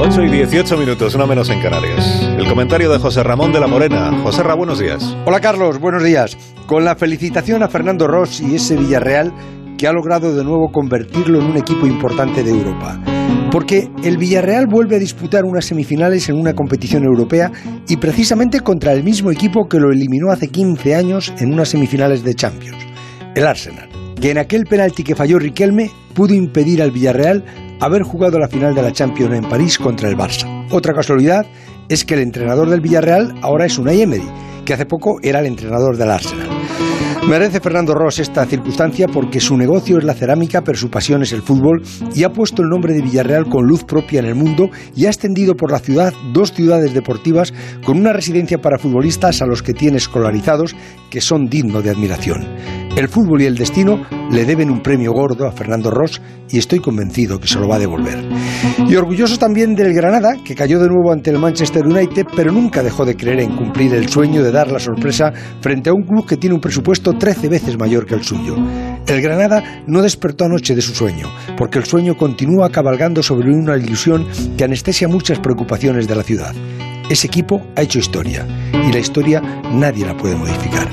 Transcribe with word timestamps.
8 0.00 0.22
y 0.22 0.30
18 0.30 0.76
minutos, 0.76 1.16
una 1.16 1.26
menos 1.26 1.50
en 1.50 1.60
Canarias. 1.60 2.22
El 2.38 2.46
comentario 2.46 2.88
de 2.88 3.00
José 3.00 3.24
Ramón 3.24 3.52
de 3.52 3.58
la 3.58 3.66
Morena. 3.66 4.16
José 4.22 4.44
Ra, 4.44 4.54
buenos 4.54 4.78
días. 4.78 5.16
Hola 5.26 5.40
Carlos, 5.40 5.80
buenos 5.80 6.04
días. 6.04 6.38
Con 6.66 6.84
la 6.84 6.94
felicitación 6.94 7.64
a 7.64 7.68
Fernando 7.68 8.06
Ross 8.06 8.40
y 8.40 8.54
ese 8.54 8.76
Villarreal 8.76 9.32
que 9.76 9.88
ha 9.88 9.92
logrado 9.92 10.36
de 10.36 10.44
nuevo 10.44 10.70
convertirlo 10.70 11.40
en 11.40 11.46
un 11.46 11.56
equipo 11.56 11.84
importante 11.84 12.44
de 12.44 12.50
Europa. 12.50 13.00
Porque 13.50 13.90
el 14.04 14.18
Villarreal 14.18 14.68
vuelve 14.68 14.94
a 14.94 15.00
disputar 15.00 15.44
unas 15.44 15.64
semifinales 15.64 16.28
en 16.28 16.38
una 16.38 16.54
competición 16.54 17.02
europea 17.02 17.50
y 17.88 17.96
precisamente 17.96 18.60
contra 18.60 18.92
el 18.92 19.02
mismo 19.02 19.32
equipo 19.32 19.66
que 19.68 19.80
lo 19.80 19.90
eliminó 19.90 20.30
hace 20.30 20.46
15 20.46 20.94
años 20.94 21.34
en 21.38 21.52
unas 21.52 21.70
semifinales 21.70 22.22
de 22.22 22.34
Champions, 22.36 22.86
el 23.34 23.44
Arsenal, 23.44 23.88
que 24.20 24.30
en 24.30 24.38
aquel 24.38 24.64
penalti 24.64 25.04
que 25.04 25.14
falló 25.14 25.38
Riquelme 25.38 25.90
pudo 26.14 26.34
impedir 26.34 26.82
al 26.82 26.90
Villarreal 26.90 27.44
haber 27.80 28.02
jugado 28.02 28.38
la 28.38 28.48
final 28.48 28.74
de 28.74 28.82
la 28.82 28.92
Champions 28.92 29.34
en 29.34 29.48
París 29.48 29.78
contra 29.78 30.08
el 30.08 30.16
Barça. 30.16 30.66
Otra 30.70 30.94
casualidad 30.94 31.46
es 31.88 32.04
que 32.04 32.14
el 32.14 32.20
entrenador 32.20 32.68
del 32.68 32.80
Villarreal 32.80 33.34
ahora 33.42 33.66
es 33.66 33.78
Unai 33.78 34.02
Emery, 34.02 34.28
que 34.64 34.74
hace 34.74 34.86
poco 34.86 35.18
era 35.22 35.40
el 35.40 35.46
entrenador 35.46 35.96
del 35.96 36.10
Arsenal. 36.10 36.48
Merece 37.28 37.60
Fernando 37.60 37.92
Ross 37.92 38.20
esta 38.20 38.46
circunstancia 38.46 39.06
porque 39.06 39.38
su 39.38 39.54
negocio 39.54 39.98
es 39.98 40.04
la 40.04 40.14
cerámica, 40.14 40.62
pero 40.62 40.78
su 40.78 40.88
pasión 40.88 41.22
es 41.22 41.32
el 41.32 41.42
fútbol 41.42 41.82
y 42.14 42.22
ha 42.22 42.32
puesto 42.32 42.62
el 42.62 42.70
nombre 42.70 42.94
de 42.94 43.02
Villarreal 43.02 43.48
con 43.50 43.66
luz 43.66 43.84
propia 43.84 44.20
en 44.20 44.26
el 44.26 44.34
mundo 44.34 44.70
y 44.96 45.04
ha 45.04 45.10
extendido 45.10 45.54
por 45.54 45.70
la 45.70 45.78
ciudad 45.78 46.14
dos 46.32 46.52
ciudades 46.54 46.94
deportivas 46.94 47.52
con 47.84 47.98
una 47.98 48.14
residencia 48.14 48.58
para 48.58 48.78
futbolistas 48.78 49.42
a 49.42 49.46
los 49.46 49.62
que 49.62 49.74
tiene 49.74 49.98
escolarizados 49.98 50.74
que 51.10 51.20
son 51.20 51.50
dignos 51.50 51.84
de 51.84 51.90
admiración. 51.90 52.46
El 52.98 53.06
fútbol 53.06 53.42
y 53.42 53.44
el 53.44 53.54
destino 53.54 54.04
le 54.32 54.44
deben 54.44 54.72
un 54.72 54.82
premio 54.82 55.12
gordo 55.12 55.46
a 55.46 55.52
Fernando 55.52 55.88
Ross 55.88 56.20
y 56.50 56.58
estoy 56.58 56.80
convencido 56.80 57.38
que 57.38 57.46
se 57.46 57.60
lo 57.60 57.68
va 57.68 57.76
a 57.76 57.78
devolver. 57.78 58.18
Y 58.88 58.96
orgulloso 58.96 59.38
también 59.38 59.76
del 59.76 59.94
Granada, 59.94 60.34
que 60.44 60.56
cayó 60.56 60.80
de 60.80 60.88
nuevo 60.88 61.12
ante 61.12 61.30
el 61.30 61.38
Manchester 61.38 61.86
United, 61.86 62.26
pero 62.34 62.50
nunca 62.50 62.82
dejó 62.82 63.04
de 63.04 63.14
creer 63.14 63.38
en 63.38 63.54
cumplir 63.54 63.94
el 63.94 64.08
sueño 64.08 64.42
de 64.42 64.50
dar 64.50 64.72
la 64.72 64.80
sorpresa 64.80 65.32
frente 65.60 65.90
a 65.90 65.92
un 65.92 66.02
club 66.02 66.26
que 66.26 66.38
tiene 66.38 66.56
un 66.56 66.60
presupuesto 66.60 67.16
13 67.16 67.48
veces 67.48 67.78
mayor 67.78 68.04
que 68.04 68.16
el 68.16 68.24
suyo. 68.24 68.56
El 69.06 69.22
Granada 69.22 69.84
no 69.86 70.02
despertó 70.02 70.46
anoche 70.46 70.74
de 70.74 70.82
su 70.82 70.92
sueño, 70.92 71.28
porque 71.56 71.78
el 71.78 71.84
sueño 71.84 72.16
continúa 72.16 72.68
cabalgando 72.70 73.22
sobre 73.22 73.54
una 73.54 73.76
ilusión 73.76 74.26
que 74.56 74.64
anestesia 74.64 75.06
muchas 75.06 75.38
preocupaciones 75.38 76.08
de 76.08 76.16
la 76.16 76.24
ciudad. 76.24 76.52
Ese 77.08 77.28
equipo 77.28 77.62
ha 77.76 77.82
hecho 77.82 78.00
historia 78.00 78.44
y 78.72 78.92
la 78.92 78.98
historia 78.98 79.40
nadie 79.72 80.04
la 80.04 80.16
puede 80.16 80.34
modificar. 80.34 80.88